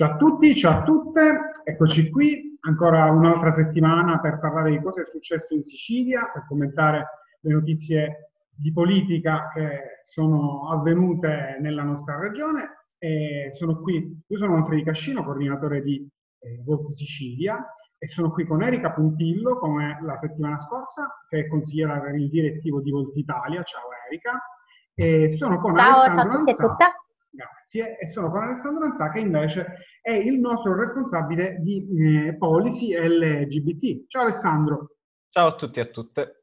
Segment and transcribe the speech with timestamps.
[0.00, 5.02] Ciao a tutti, ciao a tutte, eccoci qui ancora un'altra settimana per parlare di cosa
[5.02, 12.18] è successo in Sicilia, per commentare le notizie di politica che sono avvenute nella nostra
[12.18, 12.86] regione.
[12.96, 16.08] E sono qui, io sono Antonio Cascino, coordinatore di
[16.38, 17.62] eh, Volt Sicilia,
[17.98, 22.30] e sono qui con Erika Puntillo, come la settimana scorsa, che è consigliera per il
[22.30, 23.62] direttivo di Volt Italia.
[23.64, 24.40] Ciao Erika.
[24.94, 26.84] E sono con ciao, Alessandro ciao a tutti.
[27.70, 27.98] Grazie.
[27.98, 31.86] E sono con Alessandro Anzà, che invece è il nostro responsabile di
[32.26, 34.08] eh, policy LGBT.
[34.08, 34.96] Ciao Alessandro.
[35.28, 36.42] Ciao a tutti e a tutte.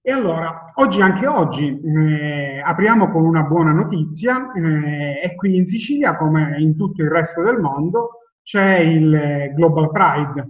[0.00, 4.50] E allora, oggi, anche oggi, eh, apriamo con una buona notizia.
[4.52, 9.90] Eh, e qui in Sicilia, come in tutto il resto del mondo, c'è il Global
[9.90, 10.48] Pride.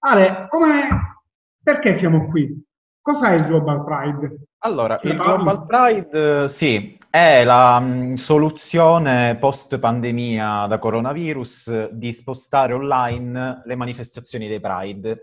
[0.00, 1.22] Ale, come,
[1.62, 2.62] perché siamo qui?
[3.00, 4.49] Cos'è il Global Pride?
[4.62, 13.62] Allora, il Global Pride, sì, è la mh, soluzione post-pandemia da coronavirus di spostare online
[13.64, 15.22] le manifestazioni dei Pride.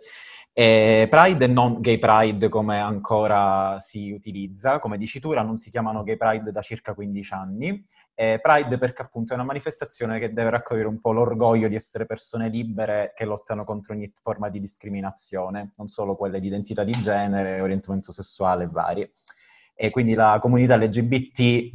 [0.59, 6.01] E Pride e non Gay Pride come ancora si utilizza, come dicitura non si chiamano
[6.01, 7.85] Gay Pride da circa 15 anni.
[8.15, 12.07] E Pride perché appunto è una manifestazione che deve raccogliere un po' l'orgoglio di essere
[12.07, 16.93] persone libere che lottano contro ogni forma di discriminazione, non solo quelle di identità di
[16.93, 19.11] genere, orientamento sessuale e varie.
[19.75, 21.71] E quindi la comunità LGBT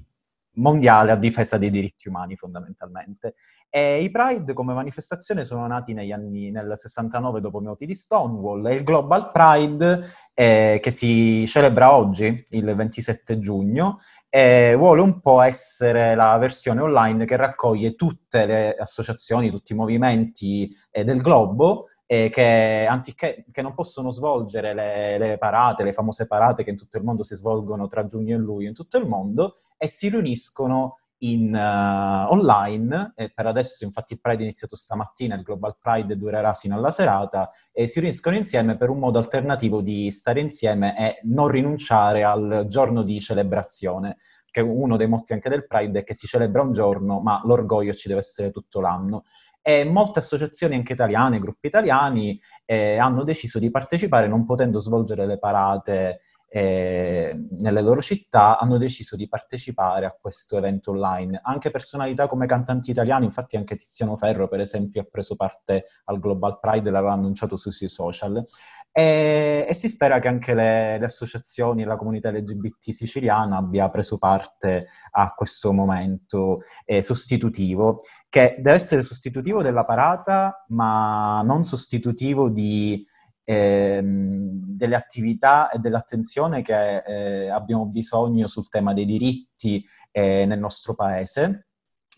[0.54, 3.34] mondiale a difesa dei diritti umani fondamentalmente.
[3.70, 7.94] E I Pride come manifestazione sono nati negli anni, nel 69 dopo i moti di
[7.94, 15.02] Stonewall e il Global Pride eh, che si celebra oggi, il 27 giugno, eh, vuole
[15.02, 21.04] un po' essere la versione online che raccoglie tutte le associazioni, tutti i movimenti eh,
[21.04, 26.62] del globo eh, che anziché che non possono svolgere le, le, parate, le famose parate
[26.62, 29.56] che in tutto il mondo si svolgono tra giugno e luglio in tutto il mondo,
[29.78, 35.36] e si riuniscono in, uh, online, e per adesso infatti il Pride è iniziato stamattina,
[35.36, 39.80] il Global Pride durerà fino alla serata, e si riuniscono insieme per un modo alternativo
[39.80, 44.18] di stare insieme e non rinunciare al giorno di celebrazione,
[44.52, 47.92] che uno dei motti anche del Pride è che si celebra un giorno, ma l'orgoglio
[47.94, 49.24] ci deve essere tutto l'anno.
[49.60, 55.26] E molte associazioni anche italiane, gruppi italiani, eh, hanno deciso di partecipare non potendo svolgere
[55.26, 56.20] le parate
[56.54, 61.40] eh, nelle loro città hanno deciso di partecipare a questo evento online.
[61.42, 66.20] Anche personalità come cantanti italiani, infatti anche Tiziano Ferro per esempio ha preso parte al
[66.20, 68.44] Global Pride, l'aveva annunciato sui social
[68.92, 73.88] e, e si spera che anche le, le associazioni e la comunità LGBT siciliana abbia
[73.88, 81.64] preso parte a questo momento eh, sostitutivo, che deve essere sostitutivo della parata ma non
[81.64, 83.06] sostitutivo di
[83.44, 90.58] ehm, delle attività e dell'attenzione che eh, abbiamo bisogno sul tema dei diritti eh, nel
[90.58, 91.68] nostro paese,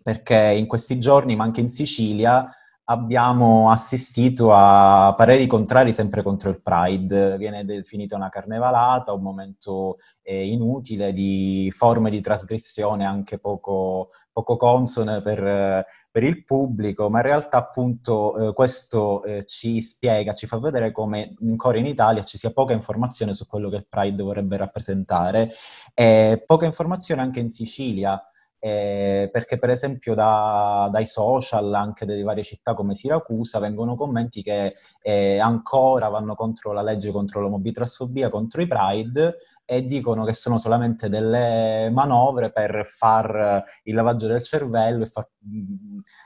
[0.03, 2.49] perché in questi giorni, ma anche in Sicilia,
[2.87, 7.37] abbiamo assistito a pareri contrari sempre contro il Pride.
[7.39, 14.57] Viene definita una carnevalata, un momento eh, inutile di forme di trasgressione anche poco, poco
[14.57, 20.47] consone per, per, il pubblico, ma in realtà appunto eh, questo eh, ci spiega, ci
[20.47, 24.23] fa vedere come ancora in Italia ci sia poca informazione su quello che il Pride
[24.23, 25.51] vorrebbe rappresentare
[25.95, 28.23] e poca informazione anche in Sicilia
[28.65, 34.43] eh, perché per esempio da, dai social anche delle varie città come Siracusa vengono commenti
[34.43, 39.37] che eh, ancora vanno contro la legge contro l'omobitrasfobia, contro i Pride
[39.67, 45.29] e dicono che sono solamente delle manovre per far il lavaggio del cervello e far,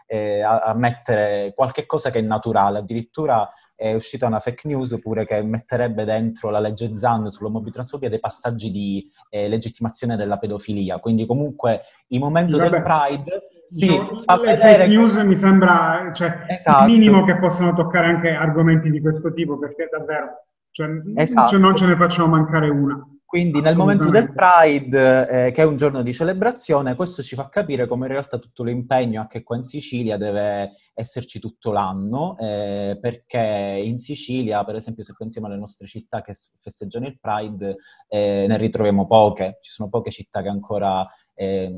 [0.06, 5.25] eh, a, mettere qualche cosa che è naturale, addirittura è uscita una fake news pure
[5.25, 10.98] che metterebbe dentro la legge ZAN sull'omobitransfobia dei passaggi di eh, legittimazione della pedofilia.
[10.98, 16.10] Quindi comunque il momento Vabbè, del Pride sì, diciamo, fa le fake news mi sembra
[16.12, 16.87] cioè, esatto.
[16.87, 21.50] il minimo che possono toccare anche argomenti di questo tipo perché davvero cioè, esatto.
[21.50, 23.00] cioè non ce ne facciamo mancare una.
[23.28, 27.50] Quindi nel momento del Pride, eh, che è un giorno di celebrazione, questo ci fa
[27.50, 32.97] capire come in realtà tutto l'impegno anche qua in Sicilia deve esserci tutto l'anno, eh,
[32.98, 37.77] perché in Sicilia, per esempio, se pensiamo alle nostre città che festeggiano il Pride,
[38.09, 39.59] eh, ne ritroviamo poche.
[39.60, 41.07] Ci sono poche città che ancora
[41.39, 41.71] eh,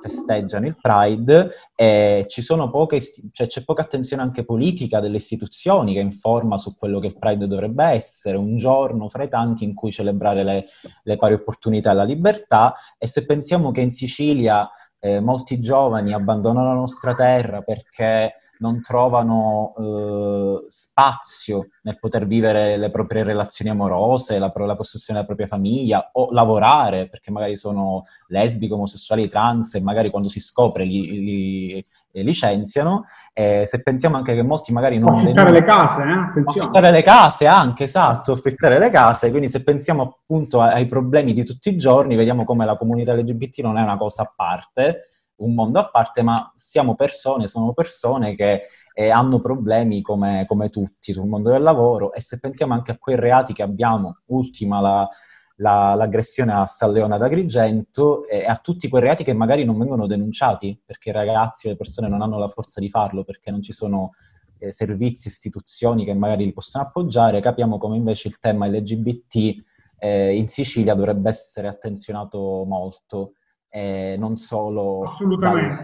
[0.00, 3.00] festeggiano il Pride e sono poche,
[3.32, 7.46] cioè c'è poca attenzione anche politica delle istituzioni che informa su quello che il Pride
[7.46, 10.66] dovrebbe essere, un giorno fra i tanti in cui celebrare le,
[11.02, 14.68] le pari opportunità e la libertà e se pensiamo che in Sicilia
[15.00, 22.76] eh, molti giovani abbandonano la nostra terra perché non trovano eh, spazio nel poter vivere
[22.76, 28.04] le proprie relazioni amorose, la, la, costruzione della propria famiglia o lavorare perché magari sono
[28.28, 33.04] lesbiche, omosessuali, trans e magari quando si scopre li, li, eh, licenziano.
[33.32, 35.14] Eh, se pensiamo anche che molti magari non...
[35.14, 36.12] Affittare le case, eh?
[36.12, 36.68] Attenzione.
[36.68, 39.30] Affittare le case anche, esatto, affittare le case.
[39.30, 43.60] Quindi se pensiamo appunto ai problemi di tutti i giorni, vediamo come la comunità LGBT
[43.60, 45.07] non è una cosa a parte,
[45.38, 48.62] un mondo a parte, ma siamo persone, sono persone che
[48.92, 52.98] eh, hanno problemi come, come, tutti sul mondo del lavoro e se pensiamo anche a
[52.98, 55.08] quei reati che abbiamo, ultima la,
[55.56, 59.78] la, l'aggressione a San Leone ad Agrigento e a tutti quei reati che magari non
[59.78, 63.50] vengono denunciati perché i ragazzi o le persone non hanno la forza di farlo, perché
[63.50, 64.12] non ci sono
[64.58, 69.62] eh, servizi, istituzioni che magari li possono appoggiare, capiamo come invece il tema LGBT
[69.98, 73.34] eh, in Sicilia dovrebbe essere attenzionato molto,
[73.68, 75.02] eh, non solo...
[75.02, 75.82] Assolutamente,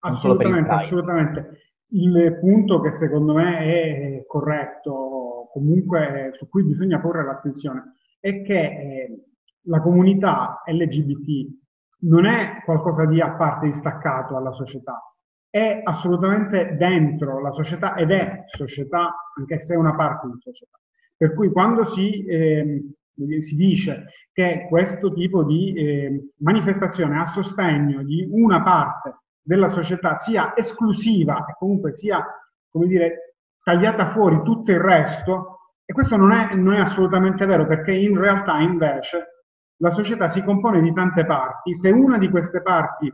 [0.00, 1.60] dal, assolutamente, assolutamente.
[1.88, 8.60] Il punto che secondo me è corretto, comunque su cui bisogna porre l'attenzione, è che
[8.60, 9.24] eh,
[9.62, 11.54] la comunità LGBT
[12.00, 15.00] non è qualcosa di a parte distaccato alla società,
[15.48, 20.78] è assolutamente dentro la società ed è società, anche se è una parte di società.
[21.16, 22.82] Per cui quando si, eh,
[23.40, 30.16] si dice che questo tipo di eh, manifestazione a sostegno di una parte della società
[30.16, 32.24] sia esclusiva e comunque sia,
[32.70, 37.66] come dire, tagliata fuori tutto il resto, e questo non è, non è assolutamente vero
[37.66, 39.44] perché in realtà invece
[39.78, 41.74] la società si compone di tante parti.
[41.74, 43.12] Se una di queste parti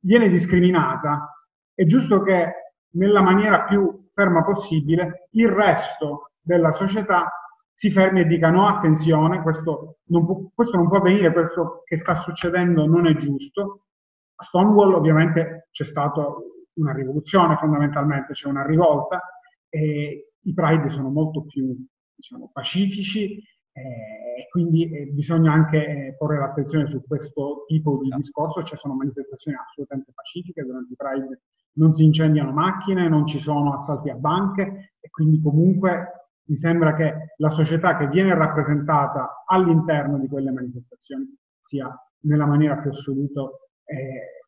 [0.00, 2.52] viene discriminata, è giusto che
[2.94, 7.30] nella maniera più ferma possibile il resto della società
[7.80, 11.96] si fermi e dica no, attenzione, questo non può, questo non può avvenire, questo che
[11.96, 13.86] sta succedendo non è giusto.
[14.34, 16.26] A Stonewall ovviamente c'è stata
[16.74, 19.22] una rivoluzione fondamentalmente, c'è una rivolta
[19.70, 21.74] e i Pride sono molto più
[22.14, 23.38] diciamo, pacifici
[23.72, 28.20] eh, e quindi eh, bisogna anche eh, porre l'attenzione su questo tipo di esatto.
[28.20, 31.40] discorso, ci sono manifestazioni assolutamente pacifiche, durante i Pride
[31.78, 36.19] non si incendiano macchine, non ci sono assalti a banche e quindi comunque
[36.50, 41.88] mi sembra che la società che viene rappresentata all'interno di quelle manifestazioni sia
[42.22, 43.42] nella maniera più assoluta
[43.84, 44.40] eh,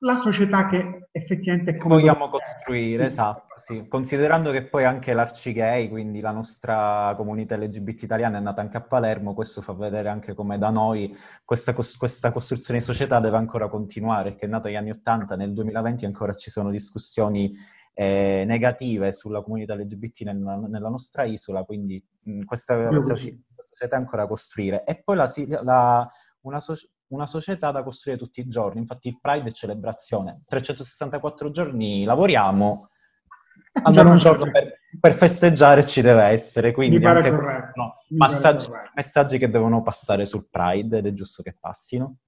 [0.00, 3.04] la società che effettivamente vogliamo costruire, sì.
[3.04, 3.88] esatto, sì.
[3.88, 8.82] Considerando che poi anche l'Arcigay, quindi la nostra comunità LGBT italiana è nata anche a
[8.82, 13.68] Palermo, questo fa vedere anche come da noi questa, questa costruzione di società deve ancora
[13.68, 17.54] continuare, che è nata negli anni Ottanta, nel 2020 ancora ci sono discussioni
[17.98, 23.98] eh, negative sulla comunità LGBT nella, nella nostra isola, quindi mh, questa, questa, società è
[23.98, 24.84] ancora da costruire.
[24.84, 25.32] E poi la,
[25.62, 26.10] la,
[26.42, 26.74] una, so-
[27.08, 28.80] una società da costruire tutti i giorni.
[28.80, 30.42] Infatti il Pride è celebrazione.
[30.46, 32.90] 364 giorni lavoriamo,
[33.82, 36.72] almeno un giorno per, per, festeggiare ci deve essere.
[36.72, 42.18] Quindi anche no, passaggi, messaggi che devono passare sul Pride ed è giusto che passino.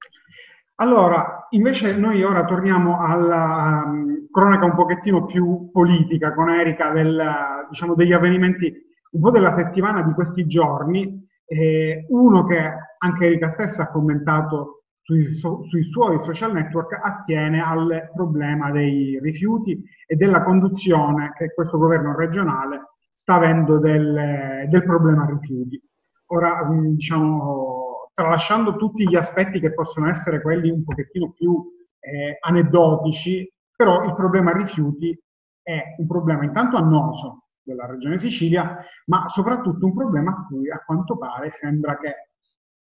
[0.81, 7.21] Allora, invece noi ora torniamo alla um, cronaca un pochettino più politica con Erika del,
[7.69, 8.73] diciamo, degli avvenimenti
[9.11, 11.27] un po' della settimana di questi giorni.
[11.47, 17.61] Eh, uno che anche Erika stessa ha commentato sui, so, sui, suoi social network attiene
[17.61, 22.83] al problema dei rifiuti e della conduzione che questo governo regionale
[23.15, 25.83] sta avendo del, del problema rifiuti.
[26.27, 27.88] Ora, mm, diciamo,
[28.19, 31.65] tralasciando tutti gli aspetti che possono essere quelli un pochettino più
[32.01, 35.17] eh, aneddotici, però il problema rifiuti
[35.63, 40.83] è un problema intanto annoso della regione Sicilia, ma soprattutto un problema a cui a
[40.85, 42.31] quanto pare sembra che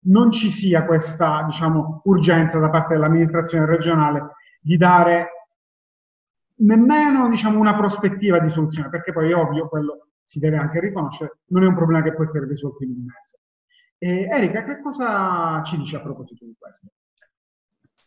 [0.06, 4.30] non ci sia questa diciamo, urgenza da parte dell'amministrazione regionale
[4.60, 5.28] di dare
[6.56, 11.38] nemmeno diciamo, una prospettiva di soluzione, perché poi è ovvio, quello si deve anche riconoscere,
[11.50, 13.38] non è un problema che può essere risolto in un mese.
[13.98, 16.86] E, Erika, che cosa ci dice a proposito di questo?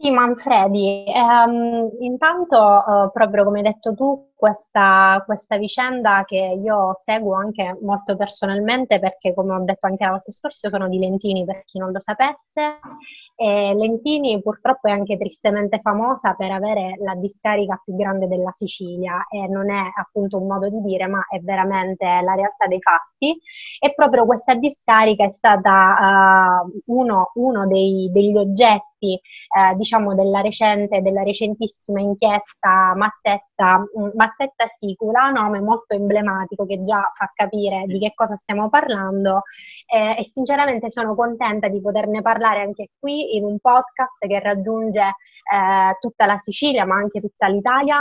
[0.02, 6.92] Sì, Manfredi, ehm, intanto eh, proprio come hai detto tu, questa, questa, vicenda che io
[6.96, 11.46] seguo anche molto personalmente perché come ho detto anche la volta scorsa sono di Lentini
[11.46, 12.80] per chi non lo sapesse
[13.42, 19.26] e Lentini purtroppo è anche tristemente famosa per avere la discarica più grande della Sicilia
[19.28, 23.42] e non è appunto un modo di dire ma è veramente la realtà dei fatti.
[23.80, 30.42] E proprio questa discarica è stata uh, uno, uno dei, degli oggetti eh, diciamo della
[30.42, 33.84] recente, della recentissima inchiesta Mazzetta,
[34.16, 39.44] Mazzetta Sicula, nome molto emblematico che già fa capire di che cosa stiamo parlando
[39.88, 45.02] eh, e sinceramente sono contenta di poterne parlare anche qui in un podcast che raggiunge
[45.02, 48.00] eh, tutta la Sicilia ma anche tutta l'Italia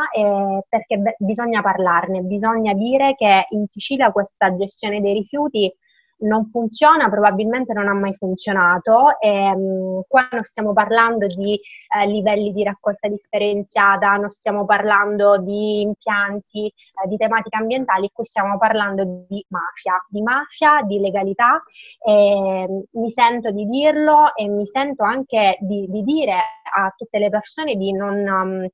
[0.68, 5.72] perché be- bisogna parlarne, bisogna dire che in Sicilia questa gestione dei rifiuti
[6.20, 9.18] non funziona, probabilmente non ha mai funzionato.
[9.20, 15.38] E, um, qua non stiamo parlando di eh, livelli di raccolta differenziata, non stiamo parlando
[15.38, 21.62] di impianti, eh, di tematiche ambientali, qui stiamo parlando di mafia, di mafia, di legalità.
[22.04, 26.34] E, um, mi sento di dirlo e mi sento anche di, di dire
[26.74, 28.66] a tutte le persone di non, um,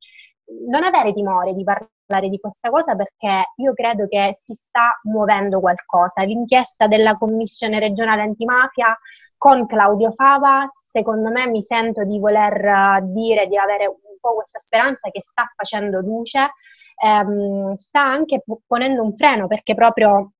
[0.69, 4.99] non avere timore di parlare parlare di questa cosa perché io credo che si sta
[5.05, 6.23] muovendo qualcosa.
[6.23, 8.97] L'inchiesta della Commissione regionale antimafia
[9.37, 14.35] con Claudio Fava, secondo me mi sento di voler eh, dire di avere un po'
[14.35, 16.53] questa speranza che sta facendo luce,
[17.03, 20.33] ehm, sta anche ponendo un freno perché proprio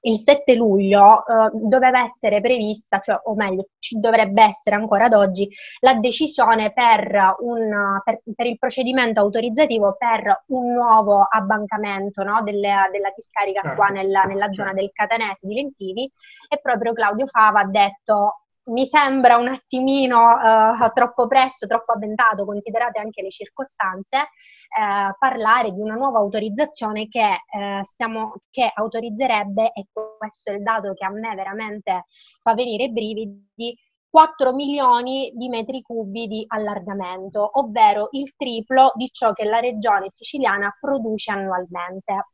[0.00, 5.14] il 7 luglio eh, doveva essere prevista, cioè, o meglio, ci dovrebbe essere ancora ad
[5.14, 5.48] oggi,
[5.80, 12.88] la decisione per, un, per, per il procedimento autorizzativa per un nuovo abbancamento no, delle,
[12.92, 13.76] della discarica certo.
[13.76, 16.10] qua nella, nella zona del Catanese di Lentini
[16.48, 22.44] e proprio Claudio Fava ha detto mi sembra un attimino uh, troppo presto, troppo avventato,
[22.44, 29.72] considerate anche le circostanze, uh, parlare di una nuova autorizzazione che, uh, stiamo, che autorizzerebbe,
[29.72, 32.06] e questo è il dato che a me veramente
[32.42, 33.76] fa venire i brividi,
[34.08, 40.10] 4 milioni di metri cubi di allargamento, ovvero il triplo di ciò che la regione
[40.10, 42.26] siciliana produce annualmente.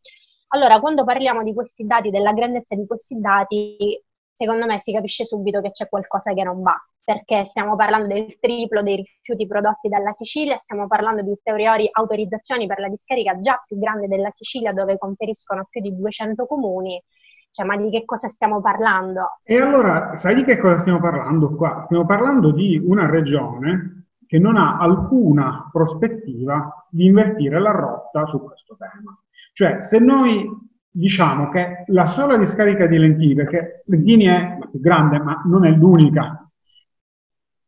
[0.55, 4.01] Allora, quando parliamo di questi dati, della grandezza di questi dati,
[4.33, 8.39] secondo me si capisce subito che c'è qualcosa che non va, perché stiamo parlando del
[8.41, 13.63] triplo dei rifiuti prodotti dalla Sicilia, stiamo parlando di ulteriori autorizzazioni per la discarica già
[13.67, 17.03] più grande della Sicilia dove conferiscono più di 200 comuni.
[17.51, 19.41] Cioè, ma di che cosa stiamo parlando?
[19.43, 21.83] E allora, sai di che cosa stiamo parlando qua?
[21.83, 28.43] Stiamo parlando di una regione che non ha alcuna prospettiva di invertire la rotta su
[28.43, 29.15] questo tema.
[29.53, 30.49] Cioè, se noi
[30.93, 35.65] diciamo che la sola discarica di Lentini, perché Lentini è la più grande, ma non
[35.65, 36.47] è l'unica,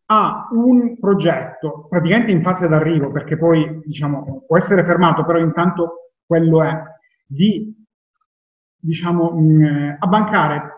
[0.07, 6.13] ha un progetto praticamente in fase d'arrivo, perché poi diciamo, può essere fermato, però intanto
[6.27, 6.83] quello è
[7.27, 7.75] di
[8.77, 10.73] diciamo, mh, eh, abbancare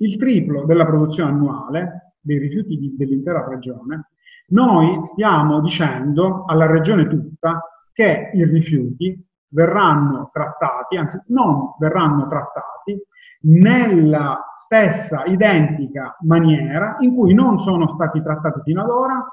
[0.00, 4.10] il triplo della produzione annuale dei rifiuti dell'intera regione.
[4.48, 7.60] Noi stiamo dicendo alla regione tutta
[7.92, 13.02] che i rifiuti verranno trattati, anzi non verranno trattati,
[13.40, 19.24] nella stessa identica maniera in cui non sono stati trattati fino ad ora,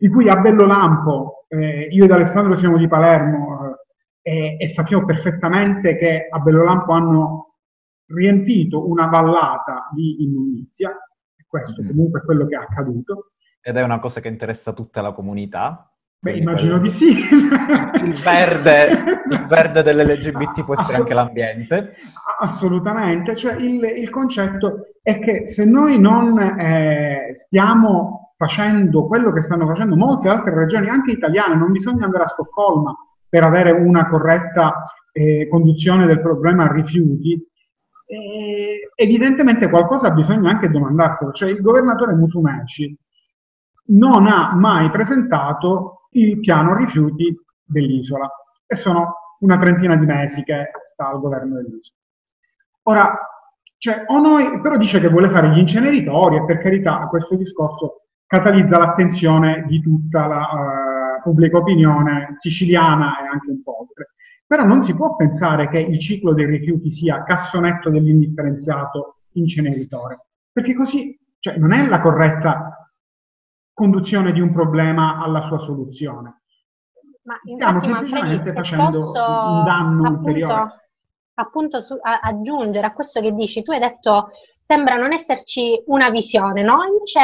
[0.00, 3.78] in cui a Bellolampo, eh, io ed Alessandro siamo di Palermo
[4.22, 7.54] eh, e sappiamo perfettamente che a Bellolampo hanno
[8.06, 11.88] riempito una vallata di immondizia, e questo mm.
[11.88, 13.32] comunque è quello che è accaduto.
[13.60, 17.10] Ed è una cosa che interessa tutta la comunità, Beh, immagino di sì.
[17.10, 21.92] Il verde, il verde dell'LGBT può essere anche l'ambiente.
[22.40, 29.42] Assolutamente, cioè il, il concetto è che se noi non eh, stiamo facendo quello che
[29.42, 32.96] stanno facendo molte altre regioni, anche italiane, non bisogna andare a Stoccolma
[33.28, 34.82] per avere una corretta
[35.12, 37.40] eh, conduzione del problema rifiuti,
[38.06, 41.30] eh, evidentemente qualcosa bisogna anche domandarselo.
[41.30, 42.96] Cioè il governatore Musumeci
[43.88, 48.28] non ha mai presentato il piano rifiuti dell'isola
[48.66, 51.96] e sono una trentina di mesi che sta al governo dell'isola.
[52.84, 53.18] Ora,
[53.76, 58.02] cioè, o noi, però dice che vuole fare gli inceneritori e per carità questo discorso
[58.26, 64.10] catalizza l'attenzione di tutta la uh, pubblica opinione siciliana e anche un po' oltre.
[64.46, 70.74] Però non si può pensare che il ciclo dei rifiuti sia cassonetto dell'indifferenziato inceneritore, perché
[70.74, 72.77] così cioè, non è la corretta
[73.78, 76.42] conduzione di un problema alla sua soluzione.
[77.22, 80.90] Ma Stiamo semplicemente facendo posso, un danno appunto, ulteriore.
[81.34, 84.30] Appunto, su, a, aggiungere a questo che dici, tu hai detto
[84.60, 86.82] sembra non esserci una visione, no?
[86.82, 87.20] Invece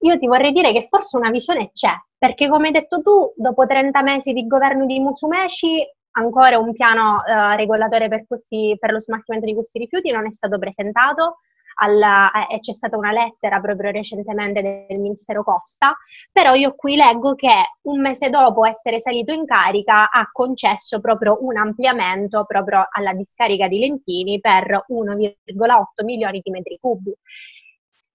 [0.00, 3.64] io ti vorrei dire che forse una visione c'è, perché come hai detto tu, dopo
[3.64, 5.82] 30 mesi di governo di Musumeci,
[6.16, 10.32] ancora un piano eh, regolatore per, questi, per lo smaltimento di questi rifiuti non è
[10.32, 11.38] stato presentato,
[11.74, 15.96] alla, eh, c'è stata una lettera proprio recentemente del Ministero Costa,
[16.32, 17.50] però io qui leggo che
[17.82, 23.68] un mese dopo essere salito in carica ha concesso proprio un ampliamento proprio alla discarica
[23.68, 27.12] di Lentini per 1,8 milioni di metri cubi.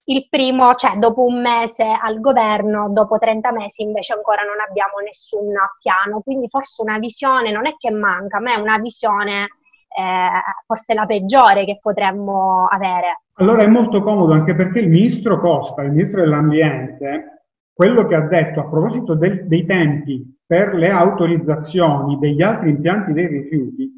[0.04, 4.98] Il primo, cioè dopo un mese al governo, dopo 30 mesi invece ancora non abbiamo
[5.04, 9.48] nessun piano, quindi forse una visione non è che manca, ma è una visione
[9.96, 10.28] eh,
[10.66, 13.22] forse la peggiore che potremmo avere.
[13.40, 18.26] Allora è molto comodo anche perché il ministro Costa, il ministro dell'ambiente, quello che ha
[18.26, 23.90] detto a proposito del, dei tempi per le autorizzazioni degli altri impianti dei rifiuti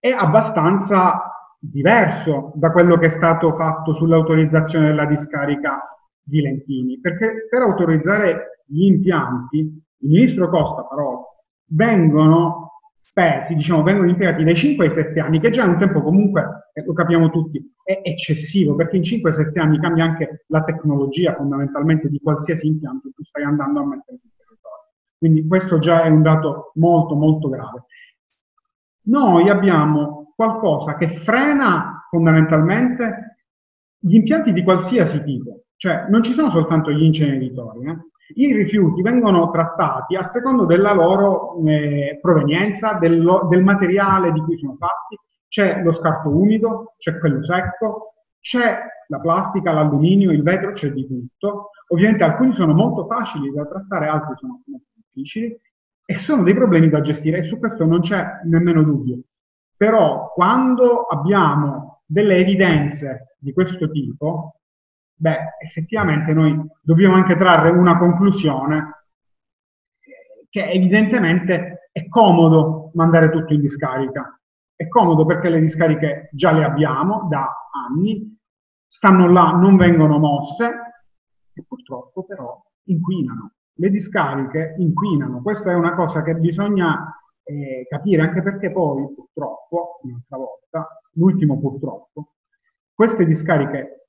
[0.00, 1.30] è abbastanza
[1.60, 5.80] diverso da quello che è stato fatto sull'autorizzazione della discarica
[6.20, 11.24] di Lentini, perché per autorizzare gli impianti, il ministro Costa però,
[11.70, 12.65] vengono
[13.06, 16.70] spesi, diciamo, vengono impiegati dai 5 ai 7 anni, che già è un tempo comunque,
[16.84, 22.20] lo capiamo tutti, è eccessivo, perché in 5-7 anni cambia anche la tecnologia fondamentalmente di
[22.20, 24.90] qualsiasi impianto tu stai andando a mettere sul territorio.
[25.18, 27.84] Quindi questo già è un dato molto molto grave.
[29.06, 33.38] Noi abbiamo qualcosa che frena fondamentalmente
[33.98, 37.96] gli impianti di qualsiasi tipo, cioè non ci sono soltanto gli inceneritori, eh?
[38.34, 44.58] I rifiuti vengono trattati a secondo della loro eh, provenienza, del, del materiale di cui
[44.58, 45.18] sono fatti,
[45.48, 48.78] c'è lo scarto umido, c'è quello secco, c'è
[49.08, 51.70] la plastica, l'alluminio, il vetro, c'è di tutto.
[51.88, 55.56] Ovviamente alcuni sono molto facili da trattare, altri sono molto difficili
[56.04, 59.20] e sono dei problemi da gestire e su questo non c'è nemmeno dubbio.
[59.76, 64.60] Però quando abbiamo delle evidenze di questo tipo,
[65.16, 69.04] beh, effettivamente noi dobbiamo anche trarre una conclusione
[70.50, 74.38] che evidentemente è comodo mandare tutto in discarica.
[74.74, 77.46] È comodo perché le discariche già le abbiamo da
[77.88, 78.38] anni,
[78.86, 80.70] stanno là, non vengono mosse
[81.52, 83.52] e purtroppo però inquinano.
[83.78, 90.00] Le discariche inquinano, questa è una cosa che bisogna eh, capire anche perché poi purtroppo,
[90.02, 92.34] un'altra volta, l'ultimo purtroppo,
[92.94, 94.05] queste discariche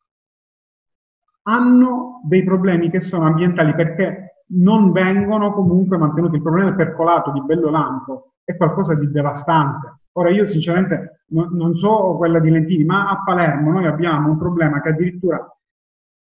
[1.48, 6.36] hanno dei problemi che sono ambientali perché non vengono comunque mantenuti.
[6.36, 10.02] Il problema del percolato di Bello Lampo è qualcosa di devastante.
[10.14, 14.38] Ora io sinceramente no, non so quella di Lentini, ma a Palermo noi abbiamo un
[14.38, 15.46] problema che addirittura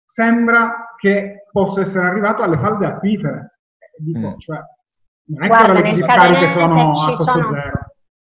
[0.03, 3.59] sembra che possa essere arrivato alle falde acquifere.
[3.97, 4.37] Dico, mm.
[4.37, 4.59] cioè,
[5.29, 7.79] non è Guarda, che le discariche sono costo sono, zero.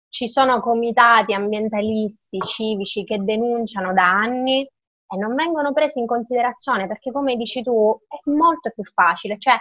[0.08, 4.68] Ci sono comitati ambientalisti, civici che denunciano da anni
[5.08, 9.38] e non vengono presi in considerazione perché, come dici tu, è molto più facile.
[9.38, 9.56] Cioè,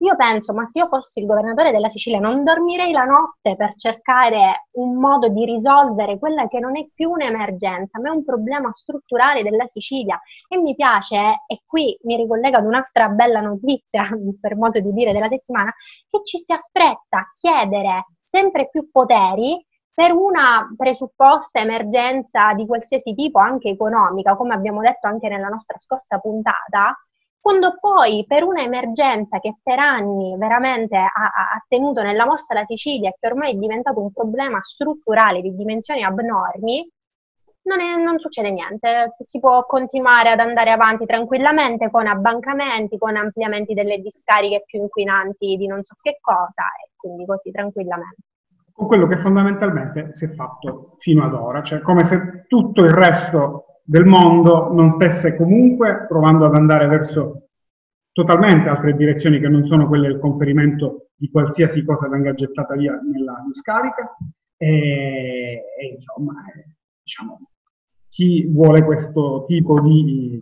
[0.00, 3.74] io penso, ma se io fossi il governatore della Sicilia non dormirei la notte per
[3.74, 8.70] cercare un modo di risolvere quella che non è più un'emergenza, ma è un problema
[8.70, 10.20] strutturale della Sicilia.
[10.46, 14.04] E mi piace, e qui mi ricollega ad un'altra bella notizia,
[14.40, 15.74] per modo di dire, della settimana,
[16.08, 19.64] che ci si affretta a chiedere sempre più poteri
[19.98, 25.76] per una presupposta emergenza di qualsiasi tipo, anche economica, come abbiamo detto anche nella nostra
[25.76, 26.96] scorsa puntata,
[27.40, 32.62] quando poi per una emergenza che per anni veramente ha, ha, tenuto nella mossa la
[32.62, 36.88] Sicilia e che ormai è diventato un problema strutturale di dimensioni abnormi,
[37.62, 43.16] non, è, non, succede niente, si può continuare ad andare avanti tranquillamente con abbancamenti, con
[43.16, 48.22] ampliamenti delle discariche più inquinanti di non so che cosa e quindi così tranquillamente.
[48.78, 52.90] Con quello che fondamentalmente si è fatto fino ad ora, cioè come se tutto il
[52.90, 57.48] resto del mondo non stesse comunque provando ad andare verso
[58.12, 62.92] totalmente altre direzioni che non sono quelle del conferimento di qualsiasi cosa venga gettata via
[62.92, 64.16] nella discarica.
[64.56, 66.34] E, e insomma
[67.02, 67.50] diciamo,
[68.08, 70.40] chi vuole questo tipo di,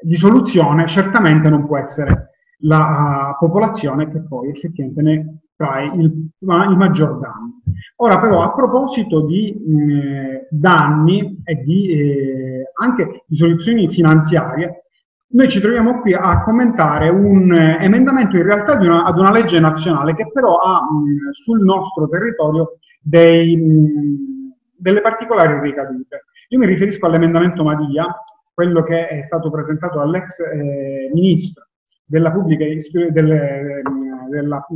[0.00, 2.30] di soluzione certamente non può essere
[2.62, 7.60] la popolazione che poi effettivamente ne trae il, il maggior danno.
[7.96, 14.86] Ora però a proposito di eh, danni e di, eh, anche di soluzioni finanziarie,
[15.34, 19.58] noi ci troviamo qui a commentare un eh, emendamento in realtà una, ad una legge
[19.60, 26.24] nazionale che però ha mh, sul nostro territorio dei, mh, delle particolari ricadute.
[26.48, 28.06] Io mi riferisco all'emendamento Madia,
[28.52, 31.64] quello che è stato presentato dall'ex eh, ministro
[32.04, 32.64] della pubblica,
[33.10, 33.82] delle,
[34.28, 34.66] della,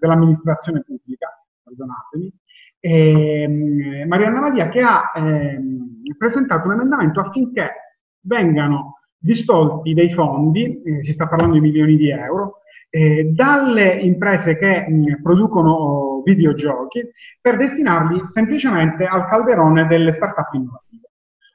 [0.00, 1.28] dell'amministrazione pubblica,
[1.62, 2.32] perdonatemi,
[2.80, 5.60] eh, Marianna Madia che ha eh,
[6.16, 7.70] presentato un emendamento affinché
[8.20, 12.58] vengano distolti dei fondi, eh, si sta parlando di milioni di euro,
[12.90, 21.10] eh, dalle imprese che mh, producono videogiochi per destinarli semplicemente al calderone delle start-up innovative.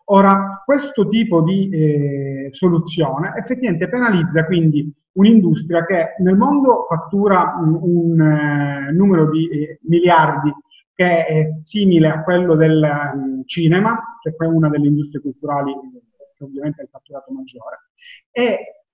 [0.05, 7.77] Ora, questo tipo di eh, soluzione effettivamente penalizza quindi un'industria che nel mondo fattura un,
[7.81, 10.53] un eh, numero di eh, miliardi
[10.93, 15.73] che è simile a quello del um, cinema, che è una delle industrie culturali
[16.35, 17.89] che ovviamente è il fatturato maggiore,
[18.31, 18.85] e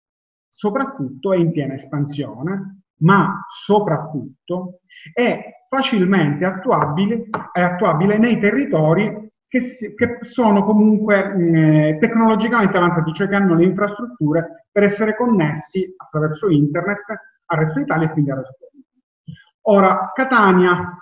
[0.48, 4.82] soprattutto è in piena espansione, ma soprattutto
[5.14, 13.14] è facilmente attuabile, è attuabile nei territori che, si, che sono comunque mh, tecnologicamente avanzati,
[13.14, 17.04] cioè che hanno le infrastrutture per essere connessi attraverso internet
[17.46, 18.86] al resto d'Italia e quindi al resto d'Italia.
[19.62, 20.98] Ora, Catania,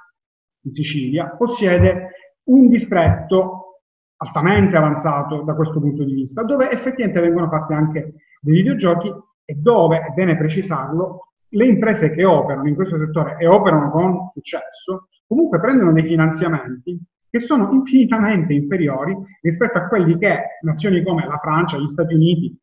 [0.62, 2.12] in Sicilia, possiede
[2.46, 3.82] un distretto
[4.16, 9.56] altamente avanzato da questo punto di vista, dove effettivamente vengono fatti anche dei videogiochi e
[9.56, 15.10] dove, è bene precisarlo, le imprese che operano in questo settore e operano con successo,
[15.28, 16.98] comunque prendono dei finanziamenti
[17.30, 22.58] che sono infinitamente inferiori rispetto a quelli che nazioni come la Francia, gli Stati Uniti,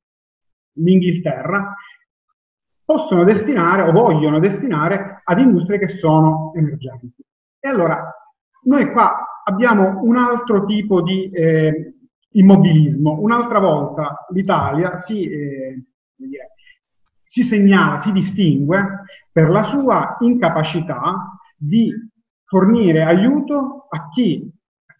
[0.76, 1.74] l'Inghilterra
[2.84, 7.24] possono destinare o vogliono destinare ad industrie che sono emergenti.
[7.58, 8.12] E allora
[8.64, 11.94] noi qua abbiamo un altro tipo di eh,
[12.30, 13.18] immobilismo.
[13.20, 15.84] Un'altra volta l'Italia si, eh,
[17.22, 21.90] si segnala, si distingue per la sua incapacità di
[22.44, 24.52] fornire aiuto a chi,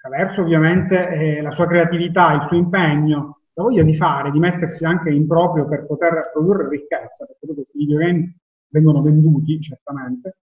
[0.04, 4.84] attraverso ovviamente eh, la sua creatività, il suo impegno, la voglia di fare, di mettersi
[4.84, 8.36] anche in proprio per poter produrre ricchezza, perché poi questi videogame
[8.68, 10.36] vengono venduti, certamente.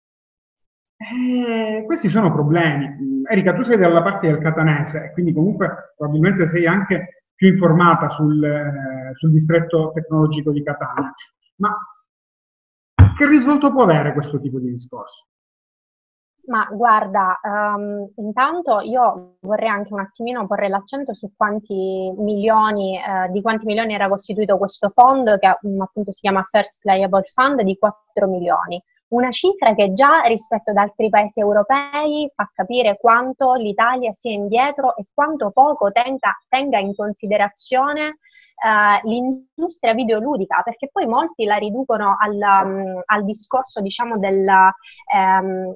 [0.97, 3.23] Eh, questi sono problemi.
[3.29, 8.43] Erika, tu sei dalla parte del catanese quindi comunque probabilmente sei anche più informata sul,
[8.43, 11.13] eh, sul distretto tecnologico di Catania.
[11.57, 11.77] Ma
[13.17, 15.30] che risvolto può avere questo tipo di discorso?
[16.47, 23.29] Ma guarda, um, intanto io vorrei anche un attimino porre l'accento su quanti milioni, eh,
[23.31, 27.61] di quanti milioni era costituito questo fondo che um, appunto si chiama First Playable Fund
[27.63, 28.83] di 4 milioni.
[29.09, 34.97] Una cifra che già rispetto ad altri paesi europei fa capire quanto l'Italia sia indietro
[34.97, 38.19] e quanto poco tenga, tenga in considerazione
[38.63, 44.45] Uh, l'industria videoludica, perché poi molti la riducono al, um, al discorso, diciamo, del,
[45.15, 45.75] um,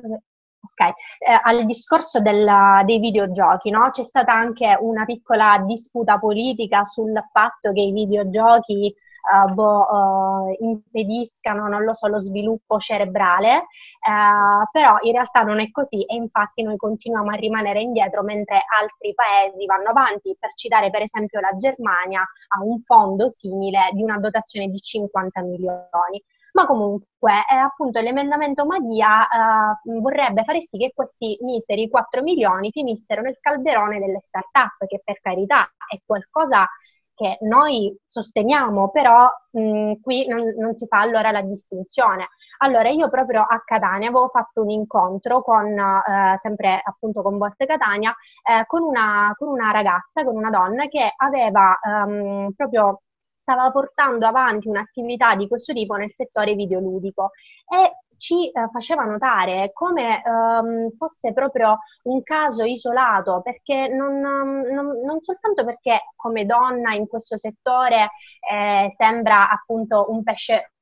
[0.00, 3.90] Ok, eh, al discorso della, dei videogiochi, no?
[3.90, 8.94] c'è stata anche una piccola disputa politica sul fatto che i videogiochi
[9.28, 15.60] uh, boh, uh, impediscano, non lo so, lo sviluppo cerebrale, uh, però in realtà non
[15.60, 20.36] è così e infatti noi continuiamo a rimanere indietro mentre altri paesi vanno avanti.
[20.38, 25.42] Per citare per esempio la Germania ha un fondo simile di una dotazione di 50
[25.42, 26.22] milioni
[26.58, 32.72] ma comunque eh, appunto l'emendamento Madia eh, vorrebbe fare sì che questi miseri 4 milioni
[32.72, 36.66] finissero nel calderone delle start-up, che per carità è qualcosa
[37.14, 42.28] che noi sosteniamo, però mh, qui non, non, si fa allora la distinzione.
[42.58, 47.66] Allora io proprio a Catania avevo fatto un incontro con, eh, sempre appunto con Volte
[47.66, 53.00] Catania, eh, con, una, con, una, ragazza, con una donna che aveva um, proprio
[53.48, 57.30] stava portando avanti un'attività di questo tipo nel settore videoludico
[57.66, 64.64] e ci eh, faceva notare come ehm, fosse proprio un caso isolato, perché non, non,
[65.02, 68.10] non, soltanto perché come donna in questo settore
[68.50, 70.72] eh, sembra appunto un pesce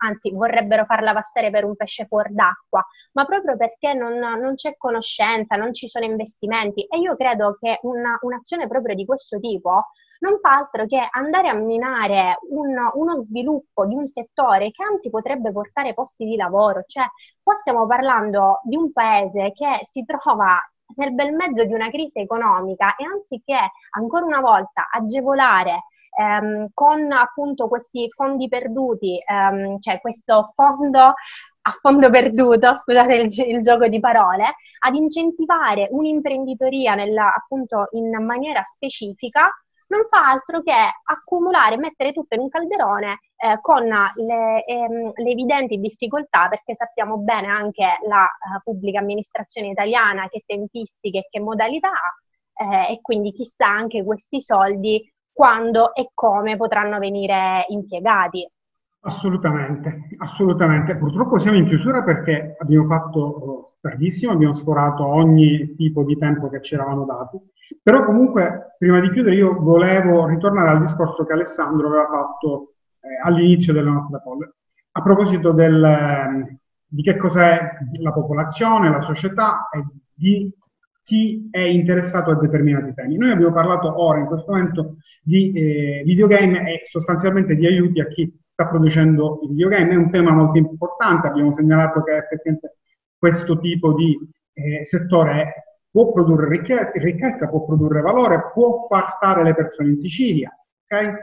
[0.00, 4.76] anzi vorrebbero farla passare per un pesce fuor d'acqua, ma proprio perché non, non c'è
[4.76, 6.84] conoscenza, non ci sono investimenti.
[6.84, 9.86] E io credo che una, un'azione proprio di questo tipo
[10.20, 15.10] non fa altro che andare a minare un, uno sviluppo di un settore che anzi
[15.10, 16.82] potrebbe portare posti di lavoro.
[16.86, 17.04] Cioè,
[17.42, 20.58] qua stiamo parlando di un paese che si trova
[20.96, 23.58] nel bel mezzo di una crisi economica e anziché
[23.90, 25.84] ancora una volta agevolare
[26.18, 31.14] ehm, con appunto questi fondi perduti, ehm, cioè questo fondo
[31.68, 38.24] a fondo perduto, scusate il, il, gioco di parole, ad incentivare un'imprenditoria nella, appunto in
[38.24, 39.50] maniera specifica
[39.88, 40.72] non fa altro che
[41.04, 47.18] accumulare, mettere tutto in un calderone eh, con le, ehm, le, evidenti difficoltà, perché sappiamo
[47.18, 53.00] bene anche la uh, pubblica amministrazione italiana che tempistiche e che modalità ha, eh, e
[53.00, 58.48] quindi chissà anche questi soldi quando e come potranno venire impiegati.
[59.00, 60.96] Assolutamente, assolutamente.
[60.96, 66.60] Purtroppo siamo in chiusura perché abbiamo fatto tardissimo, abbiamo sforato ogni tipo di tempo che
[66.62, 67.38] ci eravamo dati.
[67.82, 73.20] Però comunque, prima di chiudere, io volevo ritornare al discorso che Alessandro aveva fatto eh,
[73.24, 74.52] all'inizio della nostra call,
[74.92, 77.58] a proposito del, eh, di che cos'è
[78.00, 80.52] la popolazione, la società e di
[81.04, 83.16] chi è interessato a determinati temi.
[83.16, 88.06] Noi abbiamo parlato ora, in questo momento, di eh, videogame e sostanzialmente di aiuti a
[88.08, 89.92] chi sta producendo i videogame.
[89.92, 92.76] È un tema molto importante, abbiamo segnalato che effettivamente
[93.18, 94.16] questo tipo di
[94.54, 96.62] eh, settore può produrre
[96.94, 100.50] ricchezza, può produrre valore, può far stare le persone in Sicilia.
[100.86, 101.14] Ok?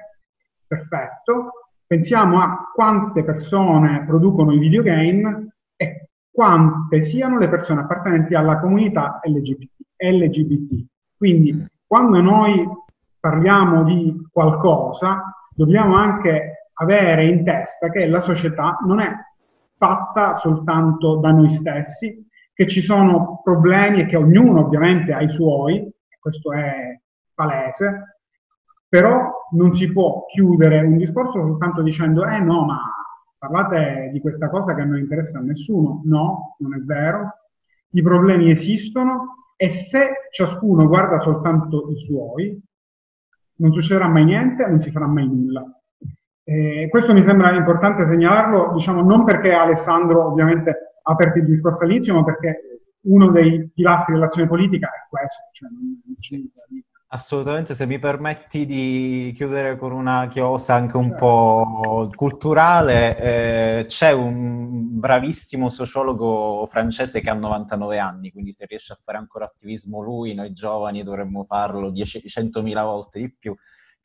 [0.67, 1.51] Perfetto.
[1.87, 9.19] Pensiamo a quante persone producono i videogame e quante siano le persone appartenenti alla comunità
[9.23, 9.69] LGBT.
[9.97, 10.85] LGBT.
[11.15, 12.67] Quindi quando noi
[13.19, 19.09] parliamo di qualcosa, dobbiamo anche avere in testa che la società non è
[19.85, 25.31] fatta soltanto da noi stessi, che ci sono problemi e che ognuno ovviamente ha i
[25.31, 25.87] suoi,
[26.19, 26.99] questo è
[27.33, 28.17] palese,
[28.87, 32.79] però non si può chiudere un discorso soltanto dicendo eh no, ma
[33.37, 36.01] parlate di questa cosa che non interessa a nessuno.
[36.05, 37.41] No, non è vero.
[37.89, 42.59] I problemi esistono e se ciascuno guarda soltanto i suoi,
[43.57, 45.63] non succederà mai niente, non si farà mai nulla.
[46.47, 51.83] Eh, questo mi sembra importante segnalarlo, diciamo, non perché Alessandro ovviamente ha aperto il discorso
[51.83, 55.69] all'inizio, ma perché uno dei pilastri dell'azione politica è questo, cioè
[57.07, 64.11] Assolutamente, se mi permetti di chiudere con una chiosa anche un po' culturale, eh, c'è
[64.11, 70.01] un bravissimo sociologo francese che ha 99 anni, quindi se riesce a fare ancora attivismo
[70.01, 73.55] lui, noi giovani dovremmo farlo 100.000 volte di più,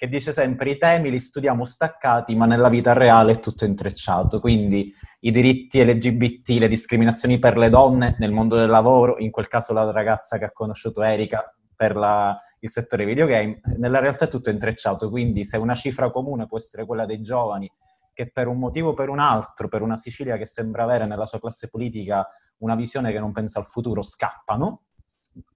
[0.00, 4.40] che dice sempre i temi li studiamo staccati, ma nella vita reale è tutto intrecciato.
[4.40, 9.46] Quindi i diritti LGBT, le discriminazioni per le donne nel mondo del lavoro, in quel
[9.46, 14.28] caso la ragazza che ha conosciuto Erika per la, il settore videogame, nella realtà è
[14.28, 15.10] tutto intrecciato.
[15.10, 17.70] Quindi se una cifra comune può essere quella dei giovani
[18.14, 21.26] che per un motivo o per un altro, per una Sicilia che sembra avere nella
[21.26, 22.26] sua classe politica
[22.60, 24.84] una visione che non pensa al futuro, scappano,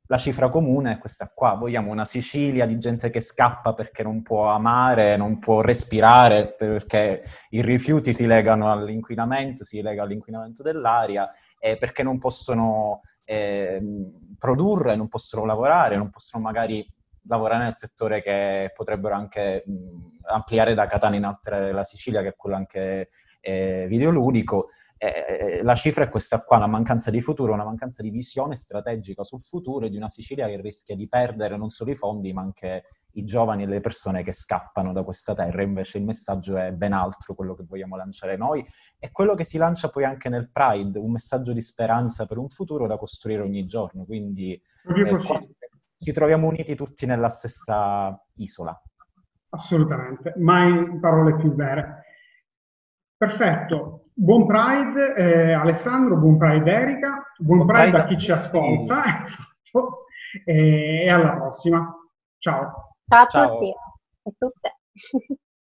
[0.07, 1.55] la cifra comune è questa qua.
[1.55, 7.23] Vogliamo una Sicilia di gente che scappa perché non può amare, non può respirare, perché
[7.51, 13.81] i rifiuti si legano all'inquinamento, si lega all'inquinamento dell'aria, e perché non possono eh,
[14.39, 16.87] produrre, non possono lavorare, non possono magari
[17.27, 22.29] lavorare nel settore che potrebbero anche mh, ampliare da Catania in altre la Sicilia, che
[22.29, 23.09] è quello anche
[23.41, 24.69] eh, videoludico.
[25.05, 29.23] Eh, la cifra è questa qua, una mancanza di futuro, una mancanza di visione strategica
[29.23, 32.85] sul futuro di una Sicilia che rischia di perdere non solo i fondi, ma anche
[33.17, 35.61] i giovani e le persone che scappano da questa terra.
[35.61, 38.65] Invece il messaggio è ben altro, quello che vogliamo lanciare noi,
[38.99, 42.49] e quello che si lancia poi anche nel Pride, un messaggio di speranza per un
[42.49, 44.05] futuro da costruire ogni giorno.
[44.05, 45.19] Quindi eh,
[45.99, 48.81] ci troviamo uniti tutti nella stessa isola.
[49.51, 52.05] Assolutamente, mai parole più vere.
[53.17, 58.31] Perfetto, Buon Pride eh, Alessandro, buon Pride Erika, buon, buon Pride, Pride a chi ci
[58.31, 60.05] ascolta esatto.
[60.45, 61.93] e alla prossima.
[62.39, 62.95] Ciao.
[63.09, 63.59] Ciao a Ciao.
[63.59, 63.75] tutti
[64.23, 64.77] e tutte.